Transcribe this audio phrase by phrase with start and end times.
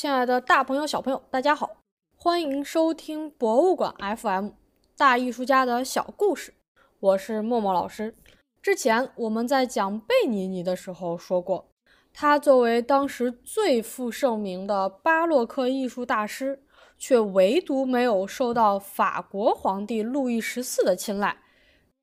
[0.00, 1.76] 亲爱的大朋友、小朋友，大家好，
[2.16, 4.52] 欢迎收听博物馆 FM
[4.96, 6.54] 大艺术家的小故事。
[7.00, 8.16] 我是默默老师。
[8.62, 11.68] 之前我们在讲贝尼尼的时候说过，
[12.14, 16.62] 他作为当时最负盛名的巴洛克艺术大师，
[16.96, 21.36] 却唯独没有受到法国皇帝路易十四的青睐，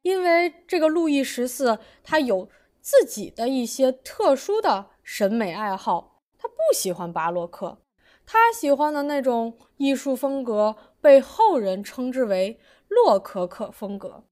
[0.03, 2.47] 因为这个路易十四他有
[2.79, 7.79] 自己的一些特殊的审美爱好，他不喜欢巴洛克。
[8.27, 12.59] 他喜欢的那种艺术风格被后人称之为
[12.89, 14.25] 洛可可风格。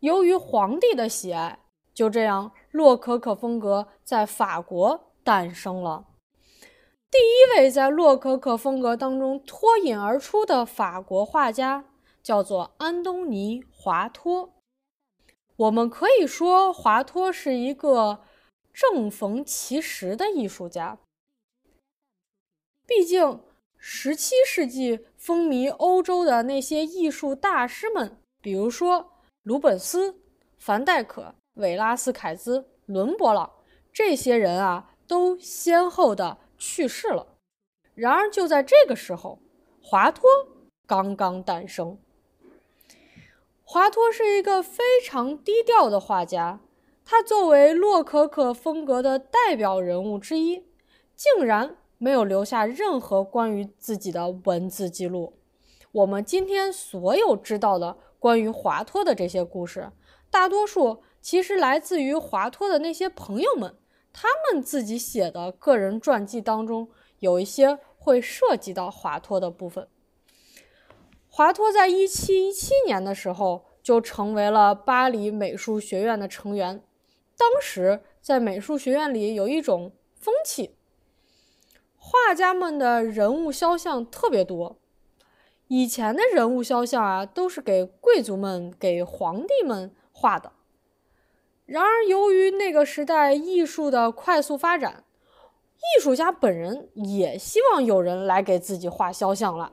[0.00, 1.58] 由于皇帝的喜爱，
[1.92, 6.06] 就这样，洛可可风格在法国诞生了。
[7.10, 11.84] 第一位在洛可可风格当中脱颖而出的法国画家
[12.22, 14.54] 叫做安东尼·华托。
[15.56, 18.20] 我们可以说，华托是一个
[18.72, 20.98] 正逢其时的艺术家。
[22.88, 23.40] 毕竟，
[23.76, 30.18] 十七世纪风靡欧洲的那些艺术大师们，比如说鲁本斯、
[30.56, 33.52] 凡戴克、维拉斯凯兹、伦勃朗，
[33.92, 37.36] 这些人啊，都先后的去世了。
[37.94, 39.38] 然而，就在这个时候，
[39.82, 40.26] 华托
[40.86, 41.98] 刚刚诞生。
[43.64, 46.60] 华托是一个非常低调的画家，
[47.04, 50.64] 他作为洛可可风格的代表人物之一，
[51.14, 51.76] 竟然。
[51.98, 55.34] 没有留下任何关于自己的文字记录。
[55.90, 59.90] 我们今天所有知道的关于华托的这些故事，
[60.30, 63.74] 大多数其实来自于华托的那些朋友们，
[64.12, 66.88] 他们自己写的个人传记当中
[67.18, 69.88] 有一些会涉及到华托的部分。
[71.28, 76.82] 华托在一七一七年的时候就成为了巴黎美术学院的成员。
[77.36, 80.77] 当时在美术学院里有一种风气。
[81.98, 84.78] 画家们的人物肖像特别多，
[85.66, 90.52] 以前的人物肖像啊，都是给贵族们、给皇帝们画的。
[91.66, 95.04] 然而，由于那个时代艺术的快速发展，
[95.76, 99.72] 艺术家本人也希望有人来给自己画肖像了。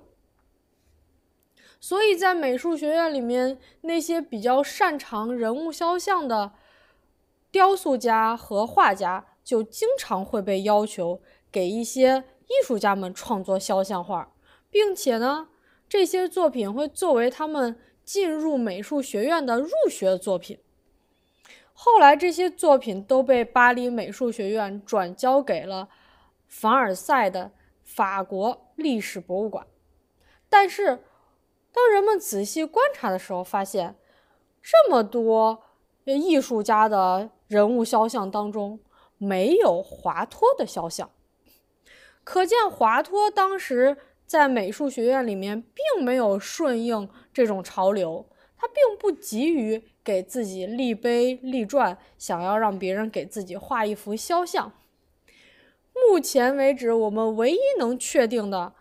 [1.79, 6.51] 所以在美术学院里面，那些比较擅长人物肖像的
[7.51, 11.21] 雕塑家和画家，就经常会被要求。
[11.55, 14.33] 给一些艺术家们创作肖像画，
[14.69, 15.47] 并且呢，
[15.87, 20.59] 这些作品会作为他们进入美术学院的入学作品。
[21.71, 25.87] 后来，这些作品都被巴黎美术学院转交给了
[26.45, 27.51] 凡尔赛的
[27.85, 29.65] 法国历史博物馆。
[30.49, 31.03] 但是，
[31.71, 33.95] 当人们仔细观察的时候，发现
[34.61, 35.63] 这么多
[36.03, 38.81] 艺术家的人物肖像当中，
[39.17, 41.09] 没有华托的肖像。
[42.25, 48.27] 可见华托当时在美术学院里面并没有顺应这种潮流，
[48.57, 54.73] 他并不急于给自己立碑立传，想要让别人给自己画一幅肖像。
[55.93, 58.73] 目前为止，我们唯一能确定的，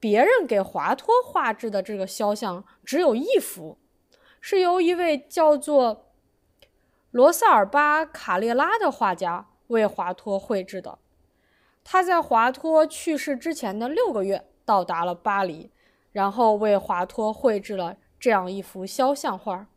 [0.00, 3.78] 别人给华托画制的这个肖像只有一幅，
[4.40, 6.10] 是由一位叫做
[7.12, 10.98] 罗萨尔巴卡列拉的画家为华托绘制的。
[11.84, 15.70] 他在华托去世之前的六个月到达了巴黎，
[16.10, 19.68] 然后为华托绘制了这样一幅肖像画。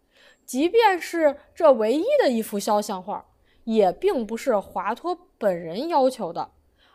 [0.45, 3.25] 即便是这唯一的一幅肖像画，
[3.65, 6.51] 也并不是华托本人要求的，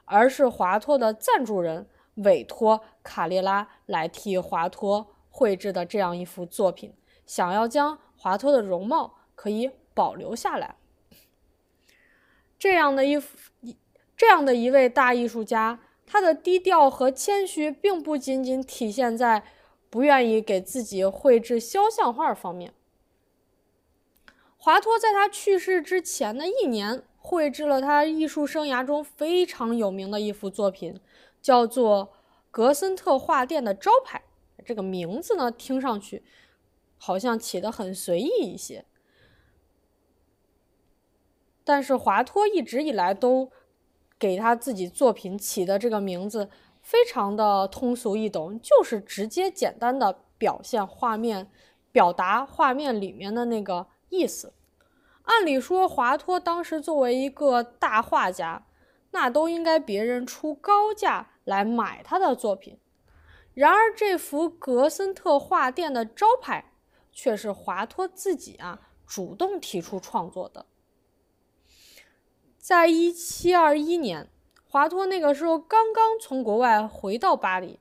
[0.07, 6.95] 而是华托的赞助人委托卡列拉来替华托绘制的这样一幅作品，
[7.27, 10.77] 想要将华托的容貌可以保留下来。
[12.59, 13.77] 这样的一幅一。
[14.17, 19.43] 这样的一位大艺术家，他的低调和谦虚，并不仅仅体现在
[19.91, 22.73] 不愿意给自己绘制肖像画方面。
[24.57, 31.01] 华托在他去世之前的一年，绘制了他艺术生涯中非常有名的一幅作品，
[31.41, 32.13] 叫做
[32.53, 34.23] 格森特画店的招牌。
[34.65, 36.23] 这个名字呢，听上去
[36.97, 38.85] 好像起得很随意一些，
[41.65, 43.51] 但是华托一直以来都。
[44.23, 46.49] 给他自己作品起的这个名字
[46.81, 51.51] 非常的通俗易懂，就是直接简单的表现画面，
[51.91, 54.53] 表达画面里面的那个意思。
[55.25, 58.65] 按理说，华托当时作为一个大画家，
[59.11, 62.79] 那都应该别人出高价来买他的作品。
[63.55, 66.73] 然而，这幅格森特画店的招牌
[67.11, 70.67] 却是华托自己啊主动提出创作的。
[72.63, 74.31] 在一七二一年，
[74.63, 77.81] 华托那个时候刚刚从国外回到巴黎，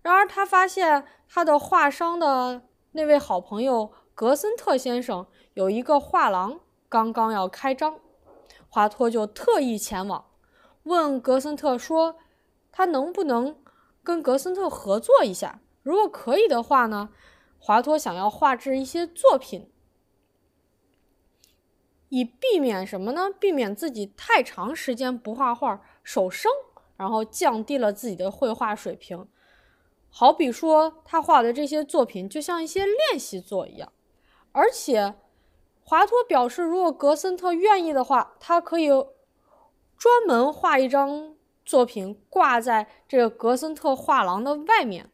[0.00, 2.62] 然而他发现他的画商的
[2.92, 8.00] 那位好朋友格森特先生有一个画廊刚刚要开张，
[8.70, 10.24] 华托就特意前往，
[10.84, 12.16] 问格森特说
[12.72, 13.54] ：“他能不能
[14.02, 15.60] 跟格森特合作一下？
[15.82, 17.10] 如果可以的话呢？
[17.58, 19.70] 华托想要画制一些作品。”
[22.08, 23.28] 以避免什么呢？
[23.38, 26.50] 避免自己太长时间不画画手生，
[26.96, 29.26] 然后降低了自己的绘画水平。
[30.10, 33.92] 好比说，他画的这些作品就像一些练习作一样。
[34.52, 35.14] 而且，
[35.84, 38.88] 华托表示，如果格森特愿意的话，他可以
[39.96, 45.10] 专门画一张作品挂在这个格森特画廊的外面。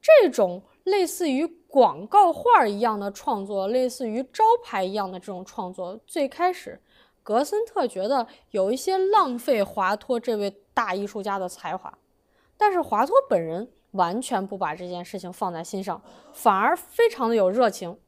[0.00, 1.58] 这种类似于。
[1.68, 6.80] 广告画一样的创作，类似于招牌一样的这种创作，最开始，
[7.22, 11.92] 格森特觉得有一些浪费华托这位大艺术家的才华，
[12.56, 16.00] 但是华托本人完全不把这件事情放在心上，
[16.32, 17.98] 反而非常的有热情。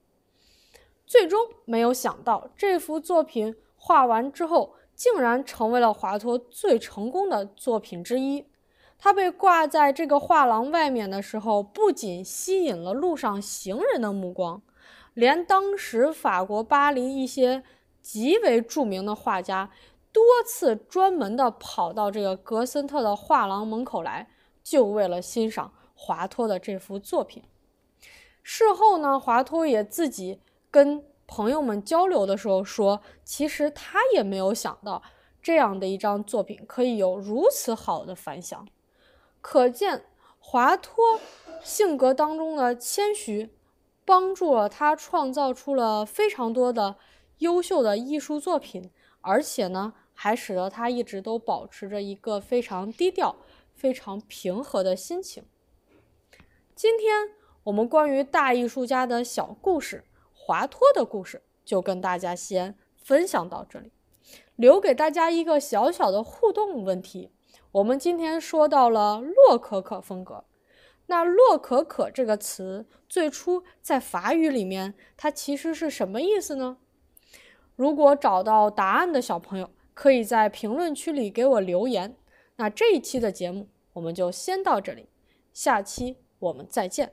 [1.06, 8.46] 最终没有想到，这幅作品画完之后，竟然成为了华托最成功的作品之一。
[9.02, 14.60] 它被挂在这个画廊外面的时候，不仅吸引了路上行人的目光，
[15.14, 17.62] 连当时法国巴黎一些
[18.02, 19.70] 极为著名的画家，
[20.12, 24.28] 多次专门的跑到这个格森特的画廊门口来，
[24.62, 27.42] 就为了欣赏华托的这幅作品。
[28.42, 35.02] 事后呢，华托也自己跟朋友们交流的时候说，其实他也没有想到，
[35.40, 38.68] 这样的一张作品可以有如此好的反响。
[39.40, 40.04] 可见，
[40.38, 41.20] 华托
[41.62, 43.50] 性格当中的谦虚，
[44.04, 46.96] 帮助了他创造出了非常多的
[47.38, 48.90] 优秀的艺术作品，
[49.20, 53.36] 而且呢，还使得他一直都保持着一个非常低调、
[53.74, 55.44] 非常平和的心情。
[56.74, 57.30] 今天
[57.64, 60.04] 我们关于大艺术家的小故事——
[60.34, 63.92] 华托的故事，就跟大家先分享到这里，
[64.56, 67.30] 留给大家一个小小的互动问题。
[67.72, 70.44] 我们今天说到了洛可可风格，
[71.06, 76.78] 那洛可可这个词最初在法语里面，它其实是什么意思呢？
[77.76, 82.16] 如果找到答案的小朋友，可以在评论区里给我留言。
[82.56, 85.08] 那这一期的节目我们就先到这里，
[85.52, 87.12] 下期我们再见。